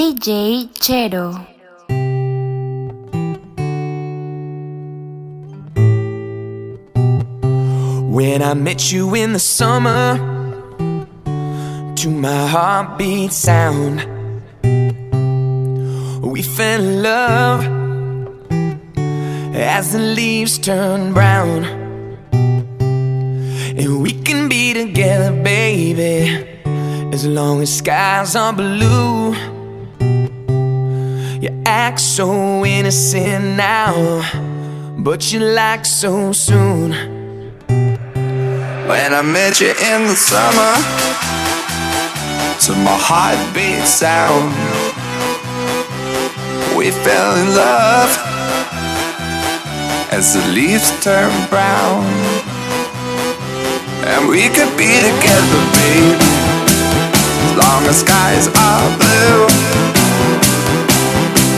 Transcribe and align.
DJ 0.00 0.66
Chero. 0.84 1.28
When 8.10 8.40
I 8.40 8.54
met 8.54 8.90
you 8.90 9.14
in 9.14 9.34
the 9.34 9.38
summer, 9.38 10.16
to 11.96 12.10
my 12.10 12.46
heartbeat 12.46 13.30
sound, 13.30 14.00
we 16.22 16.40
fell 16.40 16.80
in 16.80 17.02
love 17.02 17.60
as 19.54 19.92
the 19.92 19.98
leaves 19.98 20.58
turn 20.58 21.12
brown. 21.12 21.64
And 23.78 24.00
we 24.00 24.12
can 24.12 24.48
be 24.48 24.72
together, 24.72 25.30
baby, 25.42 26.62
as 27.12 27.26
long 27.26 27.60
as 27.60 27.76
skies 27.76 28.34
are 28.34 28.54
blue. 28.54 29.59
You 31.40 31.62
act 31.64 32.00
so 32.00 32.66
innocent 32.66 33.56
now, 33.56 33.94
but 34.98 35.32
you 35.32 35.40
like 35.40 35.86
so 35.86 36.32
soon. 36.32 36.90
When 38.86 39.14
I 39.14 39.22
met 39.22 39.58
you 39.58 39.70
in 39.70 40.02
the 40.06 40.16
summer, 40.16 40.74
to 42.64 42.72
my 42.84 42.92
heartbeat 42.92 43.88
sound, 43.88 44.52
we 46.76 46.90
fell 46.90 47.34
in 47.40 47.54
love 47.56 48.10
as 50.12 50.34
the 50.34 50.46
leaves 50.52 50.92
turn 51.02 51.32
brown. 51.48 52.04
And 54.04 54.28
we 54.28 54.50
could 54.50 54.76
be 54.76 54.92
together, 55.08 55.62
baby, 55.72 56.32
as 57.48 57.56
long 57.56 57.86
as 57.86 58.00
skies 58.00 58.46
are 58.48 58.98
blue. 58.98 59.99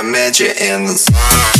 I 0.00 0.02
met 0.02 0.40
you 0.40 0.46
in 0.46 0.86
the 0.86 0.96
summer. 0.96 1.59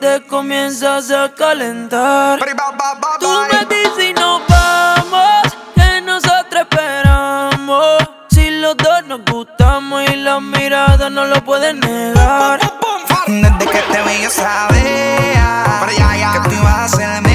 Te 0.00 0.22
comienzas 0.26 1.10
a 1.10 1.32
calentar. 1.34 2.38
Tú 3.20 3.28
me 3.52 3.74
dices 3.74 4.04
y 4.10 4.12
nos 4.12 4.42
vamos, 4.48 5.56
que 5.74 6.00
nosotros 6.02 6.62
esperamos. 6.62 7.98
Si 8.30 8.50
los 8.50 8.76
dos 8.76 9.04
nos 9.06 9.24
gustamos 9.24 10.02
y 10.08 10.16
la 10.16 10.40
mirada 10.40 11.10
no 11.10 11.26
lo 11.26 11.42
pueden 11.44 11.80
negar. 11.80 12.60
Desde 13.26 13.66
que 13.66 13.82
te 13.92 14.02
vi 14.02 14.22
yo 14.22 14.30
sabía 14.30 15.28
que 16.32 16.48
tú 16.48 16.54
ibas 16.54 16.94
a 16.94 16.96
ser 16.96 17.27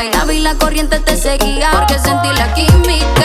bailabas 0.00 0.34
y 0.34 0.40
la 0.40 0.54
corriente 0.54 0.98
te 1.00 1.14
seguía. 1.14 1.70
Porque 1.72 1.98
sentí 1.98 2.28
la 2.28 2.54
química. 2.54 3.19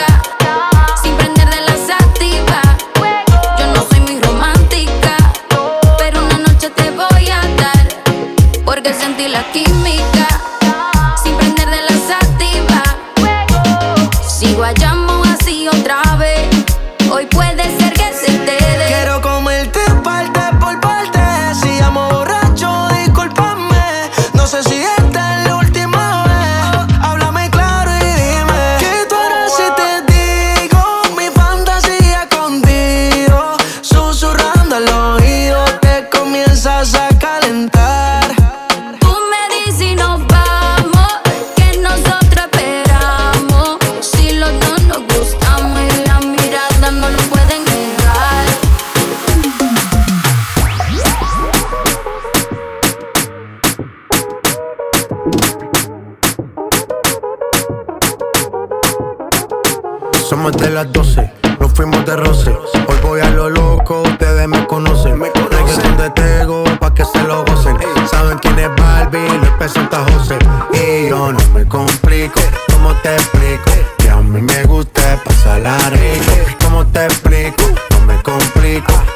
No 71.32 71.48
me 71.52 71.66
complico, 71.66 72.40
¿cómo 72.72 72.94
te 73.02 73.14
explico? 73.14 73.70
Que 73.98 74.10
a 74.10 74.16
mí 74.16 74.40
me 74.40 74.62
gusta 74.64 75.22
pasarla 75.24 75.76
rico. 75.90 76.32
¿Cómo 76.62 76.86
te 76.86 77.04
explico? 77.04 77.64
No 77.90 78.00
me 78.06 78.22
complico. 78.22 79.15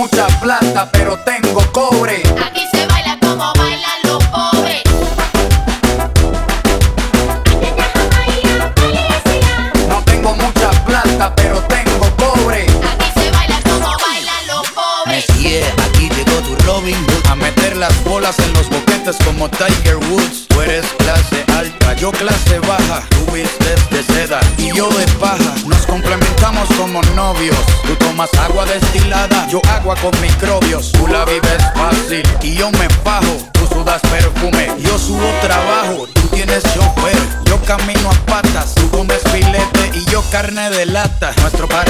Mucha 0.00 0.26
plata, 0.40 0.88
pero 0.90 1.18
tengo 1.18 1.60
cobre. 1.72 2.22
Con 30.00 30.18
microbios. 30.20 30.92
Tú 30.92 31.06
la 31.06 31.24
vives 31.24 31.62
fácil 31.74 32.22
y 32.42 32.54
yo 32.54 32.70
me 32.72 32.88
fajo. 33.04 33.36
Tú 33.52 33.66
sudas 33.66 34.00
perfume, 34.02 34.68
yo 34.78 34.98
subo 34.98 35.26
trabajo. 35.42 36.06
Tú 36.14 36.28
tienes 36.28 36.62
chofer, 36.74 37.18
yo 37.44 37.58
camino 37.64 38.10
a 38.10 38.14
patas. 38.26 38.74
Tú 38.74 38.90
comes 38.90 39.20
filete 39.32 39.90
y 39.94 40.04
yo 40.10 40.22
carne 40.30 40.70
de 40.70 40.86
lata. 40.86 41.32
Nuestro 41.42 41.68
parecido 41.68 41.89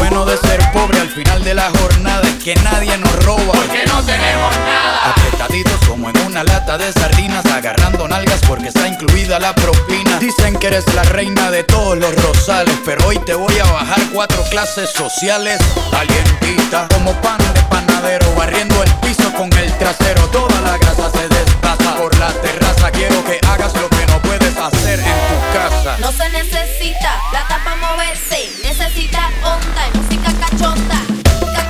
bueno 0.00 0.24
de 0.24 0.36
ser 0.38 0.60
pobre 0.72 0.98
al 0.98 1.10
final 1.10 1.44
de 1.44 1.54
la 1.54 1.70
jornada 1.70 2.22
Es 2.22 2.42
que 2.42 2.54
nadie 2.56 2.96
nos 2.96 3.12
roba. 3.24 3.52
Porque 3.52 3.84
no 3.86 4.02
tenemos 4.02 4.56
nada. 4.56 5.10
Apretaditos 5.10 5.78
como 5.86 6.08
en 6.08 6.16
una 6.26 6.42
lata 6.42 6.78
de 6.78 6.90
sardinas 6.92 7.44
Agarrando 7.46 8.08
nalgas 8.08 8.40
porque 8.48 8.68
está 8.68 8.88
incluida 8.88 9.38
la 9.38 9.54
propina. 9.54 10.18
Dicen 10.18 10.56
que 10.56 10.68
eres 10.68 10.92
la 10.94 11.02
reina 11.04 11.50
de 11.50 11.64
todos 11.64 11.98
los 11.98 12.14
rosales 12.24 12.74
Pero 12.84 13.06
hoy 13.06 13.18
te 13.18 13.34
voy 13.34 13.56
a 13.58 13.64
bajar 13.64 14.00
cuatro 14.12 14.42
clases 14.50 14.90
sociales. 14.90 15.60
Calientita 15.90 16.88
como 16.94 17.12
pan 17.20 17.38
de 17.54 17.62
panadero 17.64 18.34
Barriendo 18.34 18.82
el 18.82 18.90
piso 19.06 19.30
con 19.34 19.52
el 19.52 19.72
trasero. 19.78 20.26
Toda 20.28 20.60
la 20.62 20.78
grasa 20.78 21.10
se 21.10 21.28
desplaza 21.28 21.94
por 21.96 22.16
la 22.18 22.32
terraza 22.40 22.90
Quiero 22.90 23.22
que 23.24 23.38
hagas 23.46 23.74
lo 23.74 23.88
que 23.90 24.06
no 24.06 24.18
puedes 24.22 24.56
hacer 24.56 24.98
en 24.98 25.04
tu 25.04 25.49
No 25.98 26.12
se 26.12 26.28
necesita 26.30 27.20
plata 27.30 27.58
para 27.64 27.76
moverse. 27.76 28.50
Necesita 28.62 29.30
onda 29.42 29.88
y 29.92 29.98
música 29.98 30.30
cachonda. 30.40 31.00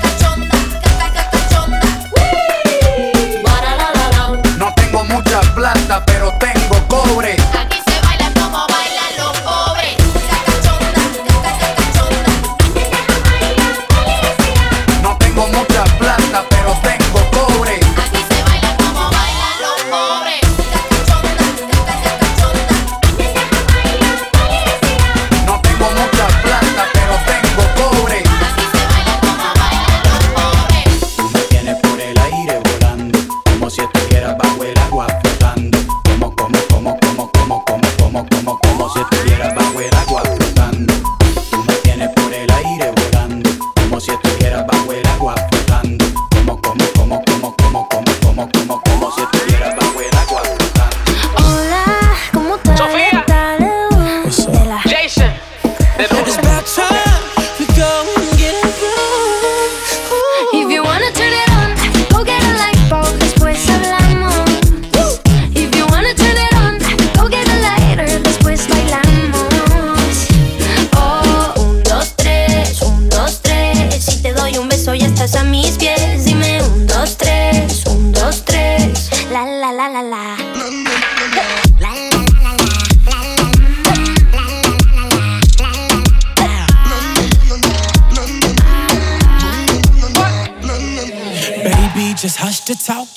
Cachonda, 0.03 0.57
caca 0.99 1.31
cachonda. 1.31 1.81
No 4.59 4.75
tengo 4.75 5.05
mucha 5.05 5.41
plata 5.55 6.05
pero 6.05 6.33
tengo 6.39 6.89
cobre 6.89 7.37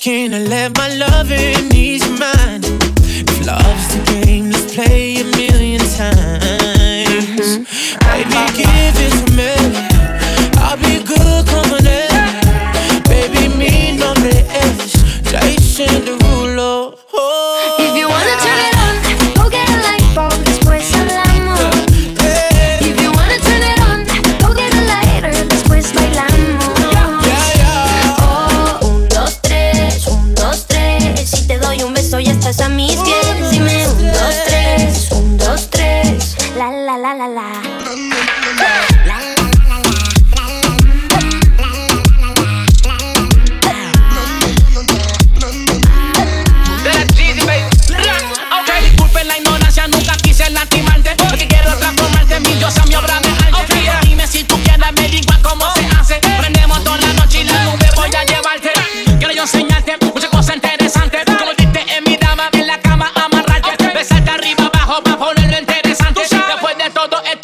Can't 0.03 0.33
I 0.33 0.39
let 0.39 0.75
my 0.77 0.89
love 0.89 1.31
in? 1.31 1.73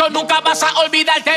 nunca 0.09 0.41
vas 0.41 0.63
a 0.63 0.79
olvidarte. 0.81 1.31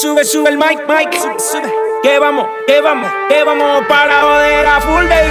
Sube, 0.00 0.24
sube, 0.24 0.48
el 0.48 0.56
mic, 0.56 0.80
mic. 0.88 1.12
Sube, 1.12 1.38
sube. 1.38 1.70
Que 2.02 2.18
vamos, 2.18 2.46
que 2.66 2.80
vamos, 2.80 3.10
que 3.28 3.44
vamos 3.44 3.84
para 3.86 4.22
joder 4.22 4.66
a 4.66 4.80
full, 4.80 5.04
baby. 5.06 5.30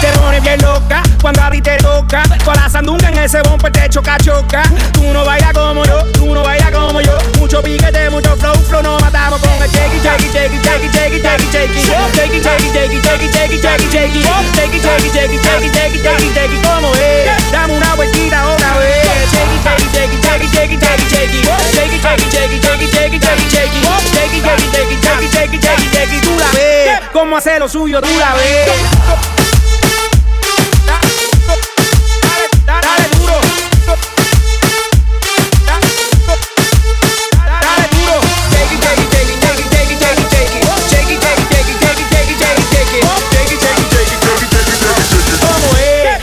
Te 0.00 0.06
pones 0.18 0.42
bien 0.42 0.58
loca 0.62 1.02
cuando 1.20 1.42
a 1.42 1.50
ti 1.50 1.60
te 1.60 1.76
toca. 1.76 2.22
Con 2.42 2.56
la 2.56 2.66
sandunga 2.70 3.10
en 3.10 3.18
ese 3.18 3.42
bumper 3.42 3.70
te 3.72 3.90
choca, 3.90 4.16
choca. 4.16 4.62
Tú 4.94 5.02
no 5.12 5.22
bailas 5.22 5.52
como 5.52 5.84
yo, 5.84 6.02
tú 6.12 6.32
no 6.32 6.42
bailas 6.42 6.70
como 6.70 6.98
yo. 7.02 7.12
Mucho 7.38 7.62
piquete, 7.62 8.08
mucho 8.08 8.34
flow, 8.36 8.54
flow. 8.54 8.82
Nos 8.82 9.02
matamos 9.02 9.38
con 9.38 9.52
el 9.62 9.68
shake 9.68 9.92
it, 9.94 10.02
shake 10.02 10.24
it, 10.24 10.32
shake 10.32 10.54
it, 10.54 10.62
shake 10.64 10.82
it, 10.84 10.94
shake 10.94 11.12
it, 11.12 11.52
shake 11.52 11.74
it, 11.74 11.82
shake 11.82 12.32
it. 12.32 12.44
Shake 12.46 13.12
it, 13.20 13.28
shake 13.34 13.52
it, 13.52 13.62
shake 15.74 15.94
it, 15.94 16.15
cómo 27.36 27.38
hace 27.38 27.58
lo 27.58 27.68
suyo, 27.68 28.00
tú 28.00 28.08
la. 28.18 28.34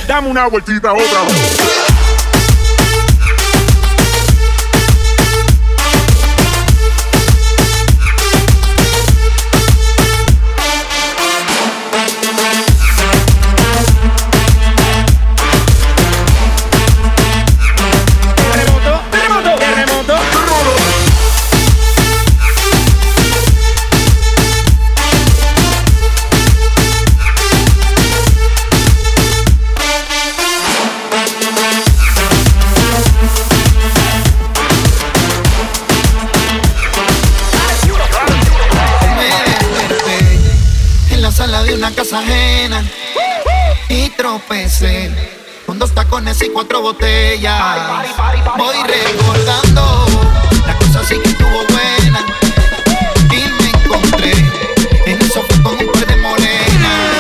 Dame 0.08 0.30
una 0.30 0.48
vueltita 0.48 0.94
otra 0.94 1.24
vez. 1.24 1.93
Botellas. 46.84 48.14
Voy 48.58 48.76
recordando 48.84 50.06
la 50.68 50.78
cosa 50.78 51.02
sí 51.06 51.18
que 51.18 51.30
estuvo 51.30 51.64
buena 51.70 52.26
y 53.32 53.48
me 53.62 53.70
encontré 53.70 54.32
en 55.06 55.24
un 55.24 55.30
sofá 55.32 55.64
con 55.64 55.80
un 55.80 55.92
par 55.94 56.06
de 56.06 56.16
morenas. 56.18 57.12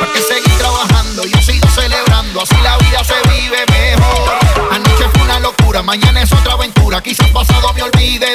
¿Para 0.00 0.12
qué 0.12 0.20
seguir 0.22 0.58
trabajando? 0.58 1.24
Yo 1.24 1.40
sigo 1.40 1.68
celebrando, 1.68 2.42
así 2.42 2.56
la 2.64 2.76
vida 2.78 3.04
se 3.04 3.14
vive 3.30 3.64
mejor. 3.70 4.72
Anoche 4.72 5.08
fue 5.14 5.22
una 5.22 5.38
locura, 5.38 5.82
mañana 5.84 6.20
es 6.22 6.32
otra 6.32 6.54
aventura. 6.54 7.00
Quizás 7.00 7.30
pasado 7.30 7.72
me 7.74 7.82
olvide 7.84 8.34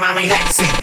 mommy 0.00 0.30
likes. 0.30 0.79